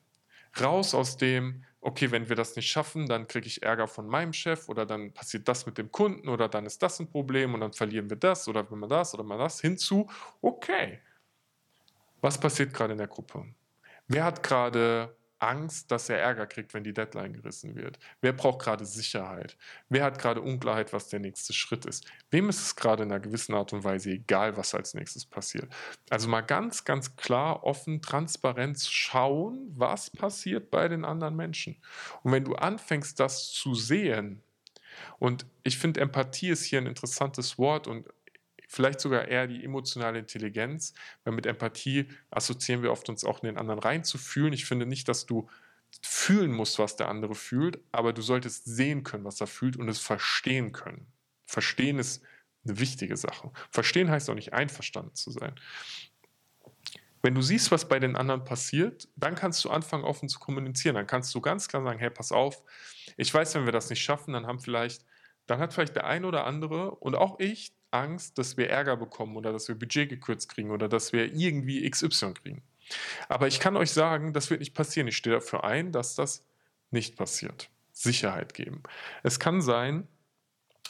Raus 0.61 0.95
aus 0.95 1.17
dem, 1.17 1.65
okay, 1.81 2.11
wenn 2.11 2.29
wir 2.29 2.37
das 2.37 2.57
nicht 2.57 2.69
schaffen, 2.69 3.07
dann 3.07 3.29
kriege 3.29 3.47
ich 3.47 3.63
Ärger 3.63 3.89
von 3.89 4.07
meinem 4.07 4.33
Chef 4.33 4.69
oder 4.69 4.85
dann 4.85 5.13
passiert 5.13 5.49
das 5.49 5.67
mit 5.67 5.79
dem 5.79 5.91
Kunden 5.93 6.29
oder 6.29 6.49
dann 6.49 6.67
ist 6.67 6.83
das 6.83 7.01
ein 7.01 7.11
Problem 7.11 7.55
und 7.55 7.61
dann 7.61 7.73
verlieren 7.73 8.11
wir 8.11 8.17
das 8.17 8.49
oder 8.49 8.71
wenn 8.71 8.79
man 8.79 8.91
das 8.91 9.15
oder 9.15 9.23
man 9.23 9.39
das 9.39 9.61
hinzu, 9.61 10.11
okay, 10.43 11.01
was 12.21 12.39
passiert 12.39 12.75
gerade 12.75 12.93
in 12.93 12.99
der 12.99 13.09
Gruppe? 13.09 13.47
Wer 14.09 14.25
hat 14.25 14.43
gerade 14.43 15.17
Angst, 15.41 15.91
dass 15.91 16.09
er 16.09 16.19
Ärger 16.19 16.47
kriegt, 16.47 16.75
wenn 16.75 16.85
die 16.85 16.93
Deadline 16.93 17.33
gerissen 17.33 17.75
wird? 17.75 17.99
Wer 18.21 18.33
braucht 18.33 18.61
gerade 18.61 18.85
Sicherheit? 18.85 19.57
Wer 19.89 20.05
hat 20.05 20.19
gerade 20.19 20.41
Unklarheit, 20.41 20.93
was 20.93 21.09
der 21.09 21.21
nächste 21.21 21.53
Schritt 21.53 21.87
ist? 21.87 22.07
Wem 22.31 22.49
ist 22.49 22.61
es 22.61 22.77
gerade 22.77 23.03
in 23.03 23.11
einer 23.11 23.21
gewissen 23.21 23.55
Art 23.55 23.73
und 23.73 23.85
Weise 23.85 24.11
egal, 24.11 24.57
was 24.57 24.75
als 24.75 24.95
nächstes 24.95 25.25
passiert? 25.27 25.69
Also 26.11 26.29
mal 26.29 26.43
ganz, 26.43 26.85
ganz 26.85 27.17
klar, 27.17 27.65
offen, 27.65 28.03
transparent 28.03 28.81
schauen, 28.81 29.73
was 29.75 30.11
passiert 30.11 30.71
bei 30.71 30.89
den 30.89 31.05
anderen 31.05 31.37
Menschen. 31.37 31.77
Und 32.23 32.33
wenn 32.33 32.45
du 32.45 32.55
anfängst, 32.55 33.19
das 33.19 33.51
zu 33.53 33.75
sehen, 33.75 34.43
und 35.19 35.47
ich 35.63 35.79
finde, 35.79 36.01
Empathie 36.01 36.51
ist 36.51 36.65
hier 36.65 36.81
ein 36.81 36.87
interessantes 36.87 37.59
Wort 37.59 37.87
und 37.87 38.09
vielleicht 38.71 39.01
sogar 39.01 39.27
eher 39.27 39.49
die 39.49 39.65
emotionale 39.65 40.21
Intelligenz, 40.21 40.95
weil 41.25 41.35
mit 41.35 41.45
Empathie 41.45 42.07
assoziieren 42.31 42.85
wir 42.85 42.93
oft 42.93 43.09
uns 43.09 43.25
auch 43.25 43.43
in 43.43 43.49
den 43.49 43.59
anderen 43.59 43.81
reinzufühlen. 43.81 44.53
Ich 44.53 44.65
finde 44.65 44.87
nicht, 44.87 45.09
dass 45.09 45.27
du 45.27 45.49
fühlen 46.03 46.53
musst, 46.53 46.79
was 46.79 46.95
der 46.95 47.09
andere 47.09 47.35
fühlt, 47.35 47.81
aber 47.91 48.13
du 48.13 48.23
solltest 48.23 48.65
sehen 48.67 49.03
können, 49.03 49.25
was 49.25 49.41
er 49.41 49.49
fühlt 49.49 49.77
und 49.77 49.89
es 49.89 49.99
verstehen 49.99 50.71
können. 50.71 51.09
Verstehen 51.47 51.99
ist 51.99 52.23
eine 52.65 52.79
wichtige 52.79 53.17
Sache. 53.17 53.51
Verstehen 53.71 54.09
heißt 54.09 54.31
auch 54.31 54.37
nicht 54.37 54.53
einverstanden 54.53 55.17
zu 55.17 55.33
sein. 55.33 55.59
Wenn 57.23 57.35
du 57.35 57.43
siehst, 57.43 57.73
was 57.73 57.89
bei 57.89 57.99
den 57.99 58.15
anderen 58.15 58.45
passiert, 58.45 59.09
dann 59.17 59.35
kannst 59.35 59.65
du 59.65 59.71
anfangen, 59.71 60.05
offen 60.05 60.29
zu 60.29 60.39
kommunizieren. 60.39 60.95
Dann 60.95 61.09
kannst 61.09 61.35
du 61.35 61.41
ganz 61.41 61.67
klar 61.67 61.83
sagen, 61.83 61.99
hey, 61.99 62.11
pass 62.11 62.31
auf, 62.31 62.63
ich 63.17 63.35
weiß, 63.35 63.57
wenn 63.57 63.65
wir 63.65 63.73
das 63.73 63.91
nicht 63.91 64.01
schaffen, 64.01 64.33
dann 64.33 64.47
haben 64.47 64.61
vielleicht, 64.61 65.05
dann 65.47 65.59
hat 65.59 65.75
vielleicht 65.75 65.97
der 65.97 66.07
ein 66.07 66.25
oder 66.25 66.47
andere 66.47 66.93
und 66.93 67.17
auch 67.17 67.41
ich 67.41 67.73
Angst, 67.91 68.39
dass 68.39 68.57
wir 68.57 68.71
Ärger 68.71 68.97
bekommen 68.97 69.37
oder 69.37 69.53
dass 69.53 69.69
wir 69.69 69.75
Budget 69.75 70.09
gekürzt 70.09 70.49
kriegen 70.49 70.71
oder 70.71 70.89
dass 70.89 71.13
wir 71.13 71.33
irgendwie 71.33 71.89
XY 71.89 72.35
kriegen. 72.35 72.63
Aber 73.29 73.47
ich 73.47 73.61
kann 73.61 73.77
euch 73.77 73.91
sagen, 73.93 74.33
das 74.33 74.51
wird 74.51 74.61
nicht 74.61 74.75
passieren. 74.75 75.09
Ich 75.09 75.17
stehe 75.17 75.37
dafür 75.37 75.65
ein, 75.65 75.93
dass 75.93 76.15
das 76.15 76.45
nicht 76.91 77.17
passiert. 77.17 77.71
Sicherheit 77.93 78.55
geben. 78.55 78.83
Es 79.23 79.39
kann 79.39 79.61
sein, 79.61 80.09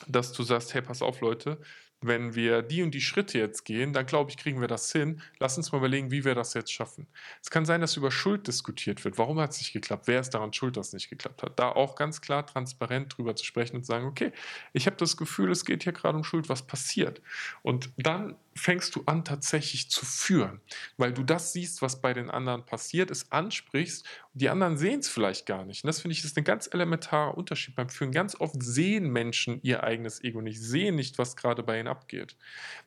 dass 0.07 0.33
du 0.33 0.42
sagst, 0.42 0.73
hey, 0.75 0.83
pass 0.83 1.02
auf 1.02 1.21
Leute, 1.21 1.61
wenn 2.02 2.35
wir 2.35 2.62
die 2.62 2.83
und 2.83 2.92
die 2.92 3.00
Schritte 3.00 3.38
jetzt 3.38 3.64
gehen, 3.64 3.92
dann 3.92 4.07
glaube 4.07 4.30
ich, 4.30 4.37
kriegen 4.37 4.61
wir 4.61 4.69
das 4.69 4.90
hin. 4.90 5.21
Lass 5.38 5.57
uns 5.57 5.71
mal 5.71 5.78
überlegen, 5.78 6.11
wie 6.11 6.25
wir 6.25 6.35
das 6.35 6.54
jetzt 6.54 6.73
schaffen. 6.73 7.07
Es 7.42 7.50
kann 7.50 7.66
sein, 7.66 7.80
dass 7.80 7.97
über 7.97 8.11
Schuld 8.11 8.47
diskutiert 8.47 9.04
wird. 9.04 9.19
Warum 9.19 9.38
hat 9.38 9.50
es 9.50 9.59
nicht 9.59 9.73
geklappt? 9.73 10.07
Wer 10.07 10.21
ist 10.21 10.30
daran 10.30 10.52
schuld, 10.52 10.76
dass 10.76 10.88
es 10.88 10.92
nicht 10.95 11.11
geklappt 11.11 11.42
hat? 11.42 11.59
Da 11.59 11.71
auch 11.71 11.97
ganz 11.97 12.21
klar 12.21 12.47
transparent 12.47 13.16
drüber 13.16 13.37
zu 13.37 13.45
sprechen 13.45 13.76
und 13.76 13.83
zu 13.85 13.88
sagen, 13.88 14.07
okay, 14.07 14.33
ich 14.73 14.87
habe 14.87 14.97
das 14.97 15.16
Gefühl, 15.16 15.50
es 15.50 15.64
geht 15.64 15.83
hier 15.83 15.92
gerade 15.92 16.16
um 16.16 16.25
Schuld, 16.25 16.49
was 16.49 16.66
passiert? 16.66 17.21
Und 17.62 17.90
dann 17.97 18.37
fängst 18.60 18.94
du 18.94 19.02
an 19.06 19.24
tatsächlich 19.24 19.90
zu 19.90 20.04
führen, 20.04 20.60
weil 20.96 21.12
du 21.12 21.22
das 21.22 21.52
siehst, 21.52 21.82
was 21.82 22.00
bei 22.00 22.12
den 22.12 22.30
anderen 22.30 22.64
passiert, 22.64 23.10
es 23.10 23.32
ansprichst 23.32 24.06
die 24.32 24.48
anderen 24.48 24.76
sehen 24.76 25.00
es 25.00 25.08
vielleicht 25.08 25.46
gar 25.46 25.64
nicht. 25.64 25.82
Und 25.82 25.88
das 25.88 26.00
finde 26.00 26.12
ich 26.12 26.24
ist 26.24 26.38
ein 26.38 26.44
ganz 26.44 26.68
elementarer 26.72 27.36
Unterschied 27.36 27.74
beim 27.74 27.88
Führen. 27.88 28.12
Ganz 28.12 28.40
oft 28.40 28.62
sehen 28.62 29.10
Menschen 29.10 29.60
ihr 29.62 29.82
eigenes 29.82 30.22
Ego 30.22 30.40
nicht, 30.40 30.62
sehen 30.62 30.94
nicht, 30.94 31.18
was 31.18 31.36
gerade 31.36 31.62
bei 31.62 31.78
ihnen 31.78 31.88
abgeht. 31.88 32.36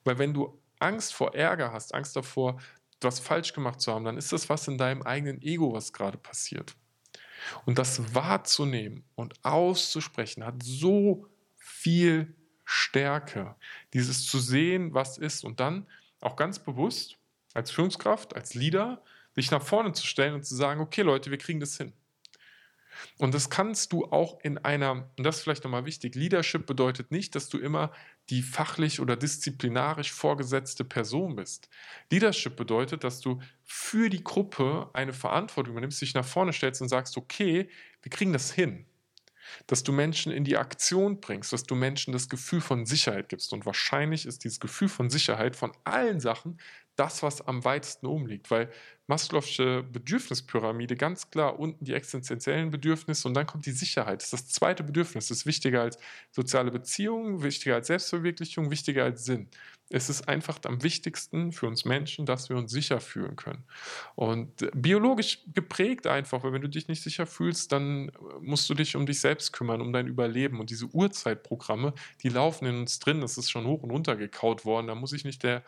Weil 0.05 0.19
wenn 0.19 0.33
du 0.33 0.57
Angst 0.79 1.13
vor 1.13 1.35
Ärger 1.35 1.73
hast, 1.73 1.93
Angst 1.93 2.15
davor, 2.15 2.61
was 3.01 3.19
falsch 3.19 3.53
gemacht 3.53 3.81
zu 3.81 3.91
haben, 3.91 4.05
dann 4.05 4.17
ist 4.17 4.31
das 4.31 4.47
was 4.49 4.67
in 4.67 4.77
deinem 4.77 5.01
eigenen 5.01 5.41
Ego, 5.41 5.73
was 5.73 5.91
gerade 5.91 6.17
passiert. 6.17 6.75
Und 7.65 7.77
das 7.77 8.15
wahrzunehmen 8.15 9.03
und 9.15 9.43
auszusprechen 9.43 10.45
hat 10.45 10.63
so 10.63 11.27
viel 11.57 12.33
Stärke. 12.65 13.55
Dieses 13.93 14.25
zu 14.25 14.39
sehen, 14.39 14.93
was 14.93 15.17
ist 15.17 15.43
und 15.43 15.59
dann 15.59 15.87
auch 16.21 16.35
ganz 16.35 16.59
bewusst 16.59 17.17
als 17.53 17.71
Führungskraft, 17.71 18.35
als 18.35 18.53
Leader, 18.53 19.01
sich 19.35 19.51
nach 19.51 19.61
vorne 19.61 19.93
zu 19.93 20.05
stellen 20.05 20.33
und 20.35 20.45
zu 20.45 20.55
sagen, 20.55 20.81
okay 20.81 21.01
Leute, 21.01 21.31
wir 21.31 21.37
kriegen 21.37 21.59
das 21.59 21.77
hin. 21.77 21.93
Und 23.17 23.33
das 23.33 23.49
kannst 23.49 23.91
du 23.91 24.05
auch 24.05 24.39
in 24.41 24.59
einer, 24.59 25.09
und 25.17 25.23
das 25.23 25.37
ist 25.37 25.43
vielleicht 25.43 25.63
nochmal 25.63 25.85
wichtig, 25.85 26.15
Leadership 26.15 26.65
bedeutet 26.65 27.11
nicht, 27.11 27.35
dass 27.35 27.49
du 27.49 27.57
immer 27.57 27.91
die 28.29 28.43
fachlich 28.43 28.99
oder 28.99 29.15
disziplinarisch 29.15 30.11
vorgesetzte 30.11 30.83
Person 30.83 31.35
bist. 31.35 31.69
Leadership 32.11 32.55
bedeutet, 32.55 33.03
dass 33.03 33.19
du 33.19 33.41
für 33.63 34.09
die 34.09 34.23
Gruppe 34.23 34.89
eine 34.93 35.13
Verantwortung 35.13 35.73
übernimmst, 35.73 36.01
dich 36.01 36.13
nach 36.13 36.25
vorne 36.25 36.53
stellst 36.53 36.81
und 36.81 36.89
sagst, 36.89 37.17
okay, 37.17 37.67
wir 38.03 38.09
kriegen 38.11 38.31
das 38.31 38.51
hin 38.51 38.85
dass 39.67 39.83
du 39.83 39.91
Menschen 39.91 40.31
in 40.31 40.43
die 40.43 40.57
Aktion 40.57 41.19
bringst, 41.19 41.53
dass 41.53 41.63
du 41.63 41.75
Menschen 41.75 42.13
das 42.13 42.29
Gefühl 42.29 42.61
von 42.61 42.85
Sicherheit 42.85 43.29
gibst. 43.29 43.53
Und 43.53 43.65
wahrscheinlich 43.65 44.25
ist 44.25 44.43
dieses 44.43 44.59
Gefühl 44.59 44.89
von 44.89 45.09
Sicherheit 45.09 45.55
von 45.55 45.71
allen 45.83 46.19
Sachen 46.19 46.59
das, 46.95 47.23
was 47.23 47.41
am 47.47 47.65
weitesten 47.65 48.05
umliegt, 48.05 48.51
weil 48.51 48.69
Maslow'sche 49.07 49.83
Bedürfnispyramide 49.83 50.95
ganz 50.95 51.29
klar 51.29 51.59
unten 51.59 51.83
die 51.83 51.93
existenziellen 51.93 52.71
Bedürfnisse 52.71 53.27
und 53.27 53.33
dann 53.33 53.47
kommt 53.47 53.65
die 53.65 53.71
Sicherheit. 53.71 54.21
Das 54.21 54.31
ist 54.31 54.33
das 54.33 54.47
zweite 54.49 54.83
Bedürfnis. 54.83 55.27
Das 55.27 55.39
ist 55.39 55.45
wichtiger 55.45 55.81
als 55.81 55.97
soziale 56.31 56.71
Beziehungen, 56.71 57.43
wichtiger 57.43 57.75
als 57.75 57.87
Selbstverwirklichung, 57.87 58.71
wichtiger 58.71 59.03
als 59.03 59.25
Sinn 59.25 59.49
es 59.93 60.09
ist 60.09 60.27
einfach 60.27 60.59
am 60.65 60.81
wichtigsten 60.81 61.51
für 61.51 61.67
uns 61.67 61.85
Menschen, 61.85 62.25
dass 62.25 62.49
wir 62.49 62.57
uns 62.57 62.71
sicher 62.71 62.99
fühlen 62.99 63.35
können. 63.35 63.63
Und 64.15 64.51
biologisch 64.73 65.39
geprägt 65.53 66.07
einfach, 66.07 66.43
weil 66.43 66.51
wenn 66.51 66.63
du 66.63 66.69
dich 66.69 66.87
nicht 66.87 67.03
sicher 67.03 67.27
fühlst, 67.27 67.71
dann 67.71 68.11
musst 68.41 68.67
du 68.69 68.73
dich 68.73 68.95
um 68.95 69.05
dich 69.05 69.19
selbst 69.19 69.53
kümmern, 69.53 69.81
um 69.81 69.93
dein 69.93 70.07
Überleben. 70.07 70.59
Und 70.59 70.71
diese 70.71 70.87
Urzeitprogramme, 70.87 71.93
die 72.23 72.29
laufen 72.29 72.65
in 72.65 72.79
uns 72.79 72.97
drin, 72.97 73.21
das 73.21 73.37
ist 73.37 73.51
schon 73.51 73.67
hoch 73.67 73.83
und 73.83 73.91
runter 73.91 74.15
gekaut 74.15 74.65
worden. 74.65 74.87
Da 74.87 74.95
muss 74.95 75.13
ich 75.13 75.25
nicht 75.25 75.43
der, 75.43 75.63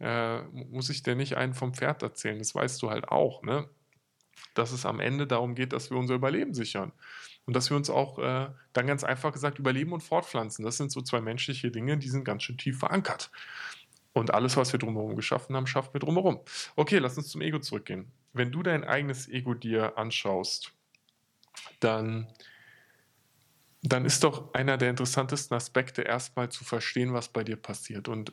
äh, 0.00 0.42
muss 0.42 0.90
ich 0.90 1.02
dir 1.02 1.14
nicht 1.14 1.36
einen 1.36 1.54
vom 1.54 1.74
Pferd 1.74 2.02
erzählen, 2.02 2.38
das 2.38 2.54
weißt 2.54 2.80
du 2.82 2.90
halt 2.90 3.08
auch, 3.08 3.42
ne? 3.42 3.68
Dass 4.54 4.72
es 4.72 4.86
am 4.86 5.00
Ende 5.00 5.26
darum 5.26 5.54
geht, 5.54 5.72
dass 5.72 5.90
wir 5.90 5.96
unser 5.98 6.14
Überleben 6.14 6.54
sichern. 6.54 6.92
Und 7.44 7.54
dass 7.54 7.70
wir 7.70 7.76
uns 7.76 7.88
auch 7.88 8.18
äh, 8.18 8.50
dann 8.72 8.86
ganz 8.86 9.04
einfach 9.04 9.32
gesagt 9.32 9.58
überleben 9.58 9.92
und 9.92 10.02
fortpflanzen. 10.02 10.64
Das 10.64 10.76
sind 10.76 10.92
so 10.92 11.00
zwei 11.00 11.20
menschliche 11.20 11.70
Dinge, 11.70 11.96
die 11.96 12.08
sind 12.08 12.24
ganz 12.24 12.42
schön 12.42 12.58
tief 12.58 12.78
verankert. 12.78 13.30
Und 14.12 14.34
alles, 14.34 14.56
was 14.56 14.72
wir 14.72 14.78
drumherum 14.78 15.16
geschaffen 15.16 15.56
haben, 15.56 15.66
schaffen 15.66 15.94
wir 15.94 16.00
drumherum. 16.00 16.40
Okay, 16.76 16.98
lass 16.98 17.16
uns 17.16 17.28
zum 17.28 17.40
Ego 17.40 17.58
zurückgehen. 17.58 18.10
Wenn 18.32 18.52
du 18.52 18.62
dein 18.62 18.84
eigenes 18.84 19.28
Ego 19.28 19.54
dir 19.54 19.96
anschaust, 19.96 20.72
dann, 21.80 22.28
dann 23.82 24.04
ist 24.04 24.24
doch 24.24 24.52
einer 24.54 24.76
der 24.76 24.90
interessantesten 24.90 25.56
Aspekte 25.56 26.02
erstmal 26.02 26.50
zu 26.50 26.64
verstehen, 26.64 27.12
was 27.12 27.28
bei 27.28 27.44
dir 27.44 27.56
passiert. 27.56 28.08
Und 28.08 28.32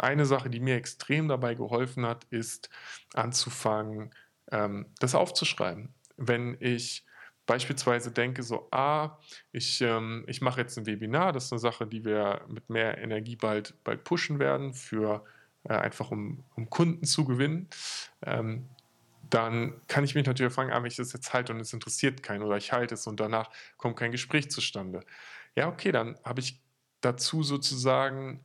eine 0.00 0.26
Sache, 0.26 0.50
die 0.50 0.60
mir 0.60 0.76
extrem 0.76 1.28
dabei 1.28 1.54
geholfen 1.54 2.06
hat, 2.06 2.24
ist 2.30 2.70
anzufangen, 3.14 4.14
ähm, 4.50 4.86
das 4.98 5.14
aufzuschreiben. 5.14 5.94
Wenn 6.16 6.56
ich 6.60 7.04
beispielsweise 7.46 8.12
denke, 8.12 8.42
so, 8.42 8.68
ah, 8.70 9.18
ich, 9.52 9.80
ähm, 9.80 10.24
ich 10.28 10.40
mache 10.40 10.60
jetzt 10.60 10.78
ein 10.78 10.86
Webinar, 10.86 11.32
das 11.32 11.46
ist 11.46 11.52
eine 11.52 11.58
Sache, 11.58 11.86
die 11.86 12.04
wir 12.04 12.42
mit 12.48 12.70
mehr 12.70 12.98
Energie 12.98 13.36
bald, 13.36 13.74
bald 13.82 14.04
pushen 14.04 14.38
werden, 14.38 14.72
für 14.72 15.24
äh, 15.64 15.74
einfach 15.74 16.10
um, 16.10 16.44
um 16.54 16.70
Kunden 16.70 17.04
zu 17.04 17.24
gewinnen, 17.24 17.68
ähm, 18.22 18.68
dann 19.28 19.80
kann 19.86 20.04
ich 20.04 20.14
mich 20.14 20.26
natürlich 20.26 20.52
fragen, 20.52 20.72
ah, 20.72 20.78
wenn 20.78 20.86
ich 20.86 20.96
das 20.96 21.12
jetzt 21.12 21.32
halte 21.32 21.52
und 21.52 21.60
es 21.60 21.72
interessiert 21.72 22.22
keinen 22.22 22.42
oder 22.42 22.56
ich 22.56 22.72
halte 22.72 22.94
es 22.94 23.06
und 23.06 23.20
danach 23.20 23.50
kommt 23.76 23.96
kein 23.96 24.10
Gespräch 24.10 24.50
zustande. 24.50 25.04
Ja, 25.56 25.68
okay, 25.68 25.92
dann 25.92 26.18
habe 26.24 26.40
ich 26.40 26.60
dazu 27.00 27.42
sozusagen 27.42 28.44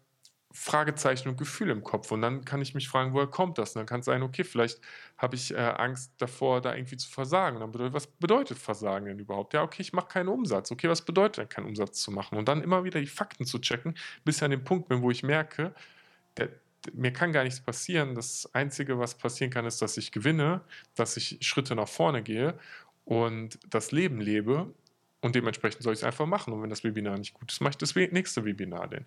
Fragezeichen 0.56 1.28
und 1.28 1.38
Gefühl 1.38 1.70
im 1.70 1.84
Kopf. 1.84 2.12
Und 2.12 2.22
dann 2.22 2.46
kann 2.46 2.62
ich 2.62 2.74
mich 2.74 2.88
fragen, 2.88 3.14
woher 3.14 3.28
kommt 3.28 3.58
das? 3.58 3.76
Und 3.76 3.82
dann 3.82 3.86
kann 3.86 4.00
es 4.00 4.06
sein, 4.06 4.24
okay, 4.24 4.46
vielleicht 4.46 4.80
habe 5.18 5.36
ich 5.36 5.54
äh, 5.54 5.58
Angst 5.58 6.14
davor, 6.18 6.62
da 6.62 6.74
irgendwie 6.74 6.96
zu 6.96 7.10
versagen. 7.10 7.58
Und 7.58 7.62
dann 7.62 7.72
bedeutet, 7.72 7.94
was 7.94 8.08
bedeutet 8.08 8.58
Versagen 8.58 9.06
denn 9.06 9.20
überhaupt? 9.20 9.54
Ja, 9.54 9.64
okay, 9.64 9.82
ich 9.82 9.92
mache 9.92 10.08
keinen 10.08 10.30
Umsatz. 10.30 10.72
Okay, 10.72 10.88
was 10.88 11.04
bedeutet 11.04 11.38
denn 11.40 11.50
keinen 11.50 11.66
Umsatz 11.68 12.02
zu 12.02 12.10
machen? 12.10 12.38
Und 12.38 12.48
dann 12.48 12.64
immer 12.64 12.86
wieder 12.86 13.02
die 13.02 13.06
Fakten 13.08 13.46
zu 13.46 13.60
checken, 13.60 13.96
bis 14.24 14.38
ich 14.38 14.44
an 14.44 14.52
den 14.52 14.64
Punkt 14.64 14.88
bin, 14.88 15.02
wo 15.02 15.12
ich 15.12 15.24
merke, 15.24 15.76
der, 16.38 16.50
mir 16.94 17.12
kann 17.12 17.34
gar 17.34 17.44
nichts 17.44 17.60
passieren. 17.60 18.16
Das 18.16 18.50
Einzige, 18.54 18.98
was 18.98 19.18
passieren 19.18 19.52
kann, 19.52 19.66
ist, 19.66 19.82
dass 19.82 19.98
ich 19.98 20.14
gewinne, 20.14 20.62
dass 20.96 21.18
ich 21.18 21.38
Schritte 21.42 21.76
nach 21.76 21.90
vorne 21.90 22.24
gehe 22.24 22.58
und 23.04 23.60
das 23.70 23.92
Leben 23.92 24.22
lebe. 24.22 24.74
Und 25.20 25.36
dementsprechend 25.36 25.84
soll 25.84 25.94
ich 25.94 26.00
es 26.00 26.04
einfach 26.06 26.28
machen. 26.28 26.54
Und 26.54 26.62
wenn 26.62 26.70
das 26.70 26.84
Webinar 26.84 27.18
nicht 27.18 27.34
gut 27.34 27.52
ist, 27.52 27.60
mache 27.60 27.72
ich 27.72 27.78
das 27.78 27.96
nächste 27.96 28.46
Webinar 28.46 28.88
denn. 28.88 29.06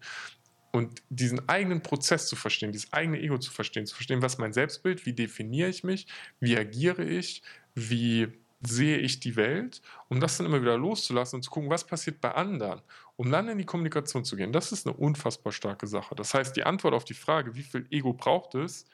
Und 0.78 1.02
diesen 1.08 1.48
eigenen 1.48 1.82
Prozess 1.82 2.28
zu 2.28 2.36
verstehen, 2.36 2.70
dieses 2.70 2.92
eigene 2.92 3.20
Ego 3.20 3.36
zu 3.36 3.50
verstehen, 3.50 3.84
zu 3.84 3.96
verstehen, 3.96 4.22
was 4.22 4.38
mein 4.38 4.52
Selbstbild, 4.52 5.06
wie 5.06 5.12
definiere 5.12 5.68
ich 5.68 5.82
mich, 5.82 6.06
wie 6.38 6.56
agiere 6.56 7.02
ich, 7.02 7.42
wie 7.74 8.28
sehe 8.60 8.98
ich 8.98 9.18
die 9.18 9.34
Welt, 9.34 9.82
um 10.08 10.20
das 10.20 10.36
dann 10.36 10.46
immer 10.46 10.60
wieder 10.60 10.78
loszulassen 10.78 11.38
und 11.38 11.42
zu 11.42 11.50
gucken, 11.50 11.68
was 11.68 11.84
passiert 11.84 12.20
bei 12.20 12.30
anderen, 12.30 12.80
um 13.16 13.28
dann 13.28 13.48
in 13.48 13.58
die 13.58 13.64
Kommunikation 13.64 14.24
zu 14.24 14.36
gehen. 14.36 14.52
Das 14.52 14.70
ist 14.70 14.86
eine 14.86 14.96
unfassbar 14.96 15.52
starke 15.52 15.88
Sache. 15.88 16.14
Das 16.14 16.32
heißt, 16.32 16.54
die 16.54 16.62
Antwort 16.62 16.94
auf 16.94 17.04
die 17.04 17.14
Frage, 17.14 17.56
wie 17.56 17.64
viel 17.64 17.84
Ego 17.90 18.12
braucht 18.12 18.54
es, 18.54 18.86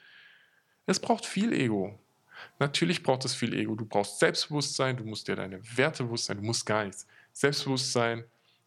es 0.87 0.99
braucht 0.99 1.27
viel 1.27 1.53
Ego. 1.53 1.99
Natürlich 2.57 3.03
braucht 3.03 3.25
es 3.25 3.35
viel 3.35 3.53
Ego. 3.53 3.75
Du 3.75 3.85
brauchst 3.85 4.17
Selbstbewusstsein, 4.17 4.97
du 4.97 5.03
musst 5.03 5.27
dir 5.27 5.35
deine 5.35 5.61
Werte 5.77 6.03
bewusst 6.05 6.25
sein, 6.25 6.37
du 6.37 6.43
musst 6.43 6.65
gar 6.65 6.83
nichts. 6.83 7.05
Selbstbewusstsein, 7.31 8.23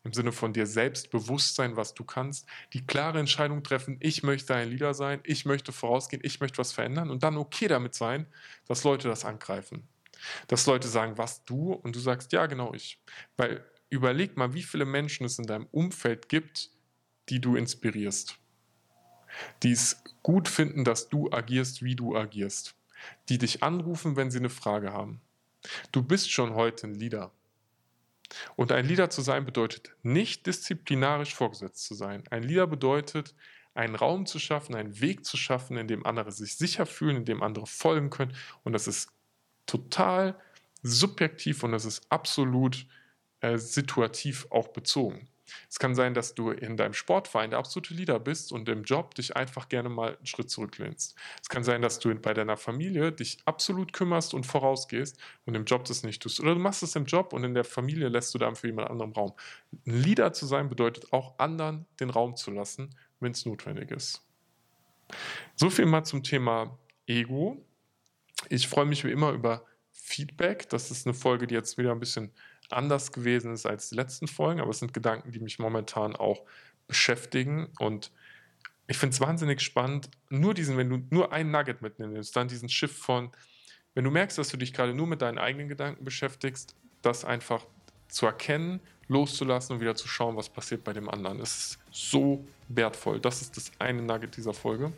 im 0.09 0.15
Sinne 0.15 0.33
von 0.33 0.55
dir 0.55 0.67
selbst 0.67 1.11
bewusst 1.11 1.55
sein, 1.55 1.77
was 1.77 1.93
du 1.93 2.03
kannst, 2.03 2.47
die 2.73 2.87
klare 2.87 3.19
Entscheidung 3.19 3.63
treffen, 3.63 3.99
ich 4.01 4.23
möchte 4.23 4.55
ein 4.55 4.71
Leader 4.71 4.95
sein, 4.95 5.21
ich 5.25 5.45
möchte 5.45 5.71
vorausgehen, 5.71 6.23
ich 6.25 6.41
möchte 6.41 6.57
was 6.57 6.73
verändern 6.73 7.11
und 7.11 7.23
dann 7.23 7.37
okay 7.37 7.69
damit 7.69 7.95
sein, 7.95 8.27
dass 8.67 8.85
Leute 8.85 9.07
das 9.09 9.27
angreifen. 9.27 9.87
Dass 10.47 10.67
Leute 10.67 10.89
sagen, 10.89 11.19
was 11.19 11.45
du 11.45 11.75
und 11.75 11.95
du 11.95 12.01
sagst, 12.01 12.33
ja, 12.33 12.47
genau 12.47 12.73
ich. 12.73 12.99
Weil 13.37 13.63
überleg 13.91 14.37
mal, 14.39 14.55
wie 14.55 14.63
viele 14.63 14.87
Menschen 14.87 15.27
es 15.27 15.39
in 15.39 15.47
deinem 15.47 15.67
Umfeld 15.73 16.31
gibt, 16.31 16.71
die 17.29 17.41
du 17.41 17.55
inspirierst. 17.55 18.39
Die 19.63 19.73
es 19.73 20.03
gut 20.23 20.49
finden, 20.49 20.85
dass 20.85 21.11
du 21.11 21.31
agierst, 21.31 21.83
wie 21.83 21.95
du 21.95 22.17
agierst. 22.17 22.75
Die 23.29 23.37
dich 23.37 23.63
anrufen, 23.63 24.17
wenn 24.17 24.31
sie 24.31 24.39
eine 24.39 24.49
Frage 24.49 24.93
haben. 24.93 25.21
Du 25.93 26.03
bist 26.03 26.33
schon 26.33 26.55
heute 26.55 26.87
ein 26.87 26.95
Leader. 26.95 27.31
Und 28.57 28.73
ein 28.73 28.87
Leader 28.87 29.11
zu 29.11 29.23
sein 29.23 29.45
bedeutet 29.45 29.93
nicht 30.03 30.47
disziplinarisch 30.47 31.35
vorgesetzt 31.35 31.85
zu 31.85 31.95
sein. 31.95 32.25
Ein 32.31 32.43
Leader 32.43 32.67
bedeutet, 32.67 33.35
einen 33.75 33.95
Raum 33.95 34.27
zu 34.27 34.39
schaffen, 34.39 34.75
einen 34.75 35.01
Weg 35.01 35.25
zu 35.25 35.37
schaffen, 35.37 35.77
in 35.77 35.89
dem 35.89 36.05
andere 36.05 36.33
sich 36.33 36.57
sicher 36.57 36.85
fühlen, 36.85 37.19
in 37.19 37.25
dem 37.25 37.43
andere 37.43 37.67
folgen 37.67 38.11
können. 38.11 38.35
Und 38.65 38.73
das 38.73 38.89
ist 38.89 39.13
total 39.67 40.39
subjektiv 40.83 41.63
und 41.63 41.73
das 41.73 41.85
ist 41.85 42.03
absolut 42.11 42.87
äh, 43.41 43.57
situativ 43.57 44.47
auch 44.51 44.69
bezogen. 44.69 45.29
Es 45.69 45.79
kann 45.79 45.95
sein, 45.95 46.15
dass 46.15 46.35
du 46.35 46.51
in 46.51 46.77
deinem 46.77 46.95
Sportverein 46.95 47.51
der 47.51 47.59
absolute 47.59 47.95
Leader 47.95 48.19
bist 48.19 48.53
und 48.53 48.69
im 48.69 48.85
Job 48.85 49.15
dich 49.15 49.37
einfach 49.37 49.69
gerne 49.69 49.89
mal 49.89 50.17
einen 50.17 50.27
Schritt 50.27 50.51
zurücklehnst. 50.51 51.17
Es 51.43 51.49
kann 51.49 51.65
sein, 51.65 51.83
dass 51.83 51.99
du 51.99 52.15
bei 52.15 52.35
deiner 52.35 52.57
Familie 52.57 53.13
dich 53.13 53.39
absolut 53.45 53.93
kümmerst 53.93 54.35
und 54.35 54.45
vorausgehst 54.45 55.19
und 55.45 55.55
im 55.55 55.65
Job 55.65 55.85
das 55.85 56.03
nicht 56.03 56.23
tust. 56.23 56.41
Oder 56.41 56.55
du 56.55 56.61
machst 56.61 56.83
es 56.83 56.97
im 56.97 57.05
Job 57.05 57.33
und 57.33 57.45
in 57.45 57.55
der 57.55 57.65
Familie 57.65 58.09
lässt 58.09 58.35
du 58.35 58.39
dann 58.39 58.57
für 58.57 58.67
jemand 58.67 58.91
anderem 58.91 59.13
Raum. 59.13 59.33
Ein 59.87 60.03
Leader 60.03 60.33
zu 60.33 60.47
sein 60.47 60.69
bedeutet 60.69 61.13
auch 61.13 61.39
anderen 61.39 61.87
den 62.01 62.11
Raum 62.11 62.37
zu 62.37 62.51
lassen, 62.51 62.95
wenn 63.21 63.33
es 63.33 63.47
notwendig 63.47 63.91
ist. 63.91 64.25
So 65.57 65.71
viel 65.71 65.87
mal 65.87 66.05
zum 66.05 66.23
Thema 66.23 66.79
Ego. 67.07 67.65
Ich 68.49 68.69
freue 68.69 68.85
mich 68.85 69.05
wie 69.05 69.11
immer 69.11 69.33
über 69.33 69.65
Feedback. 69.93 70.69
Das 70.69 70.91
ist 70.91 71.07
eine 71.07 71.15
Folge, 71.15 71.47
die 71.47 71.55
jetzt 71.55 71.79
wieder 71.79 71.93
ein 71.93 72.01
bisschen 72.01 72.33
anders 72.73 73.13
gewesen 73.13 73.53
ist 73.53 73.67
als 73.67 73.91
die 73.91 73.97
letzten 73.97 74.29
Folgen, 74.29 74.61
aber 74.61 74.71
es 74.71 74.79
sind 74.79 74.95
Gedanken, 74.95 75.33
die 75.33 75.41
mich 75.41 75.59
momentan 75.59 76.17
auch 76.17 76.43
beschäftigen 76.87 77.69
und 77.79 78.11
ich 78.89 78.97
finde 78.97 79.15
es 79.15 79.21
wahnsinnig 79.21 79.61
spannend, 79.61 80.11
nur 80.31 80.55
diesen, 80.55 80.79
wenn 80.79 80.89
du 80.89 81.03
nur 81.11 81.33
ein 81.33 81.51
Nugget 81.51 81.83
mitnimmst, 81.83 82.35
dann 82.35 82.49
diesen 82.49 82.71
Schiff 82.71 82.97
von, 82.97 83.31
wenn 83.95 84.05
du 84.05 84.11
merkst, 84.11 84.39
dass 84.39 84.49
du 84.49 84.57
dich 84.57 84.73
gerade 84.73 84.95
nur 84.95 85.07
mit 85.07 85.21
deinen 85.21 85.39
eigenen 85.39 85.69
Gedanken 85.69 86.05
beschäftigst, 86.05 86.75
das 87.03 87.25
einfach 87.25 87.67
zu 88.09 88.25
erkennen, 88.25 88.81
loszulassen 89.09 89.75
und 89.75 89.81
wieder 89.81 89.95
zu 89.95 90.09
schauen, 90.09 90.37
was 90.37 90.49
passiert 90.49 90.85
bei 90.85 90.95
dem 90.95 91.09
anderen. 91.09 91.41
Es 91.41 91.59
ist 91.59 91.79
so 91.91 92.45
wertvoll. 92.69 93.21
Das 93.21 93.43
ist 93.43 93.57
das 93.57 93.71
eine 93.79 94.03
Nugget 94.03 94.37
dieser 94.37 94.55
Folge. 94.55 94.93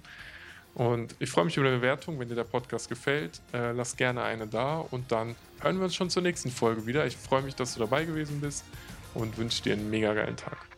Und 0.74 1.16
ich 1.18 1.30
freue 1.30 1.44
mich 1.44 1.56
über 1.56 1.66
eine 1.66 1.76
Bewertung, 1.78 2.18
wenn 2.20 2.28
dir 2.28 2.36
der 2.36 2.44
Podcast 2.44 2.88
gefällt. 2.88 3.40
Äh, 3.52 3.72
lass 3.72 3.96
gerne 3.96 4.22
eine 4.22 4.46
da 4.46 4.78
und 4.78 5.10
dann 5.10 5.34
hören 5.60 5.78
wir 5.78 5.84
uns 5.84 5.94
schon 5.94 6.10
zur 6.10 6.22
nächsten 6.22 6.50
Folge 6.50 6.86
wieder. 6.86 7.06
Ich 7.06 7.16
freue 7.16 7.42
mich, 7.42 7.54
dass 7.54 7.74
du 7.74 7.80
dabei 7.80 8.04
gewesen 8.04 8.40
bist 8.40 8.64
und 9.14 9.38
wünsche 9.38 9.62
dir 9.62 9.74
einen 9.74 9.90
mega 9.90 10.14
geilen 10.14 10.36
Tag. 10.36 10.69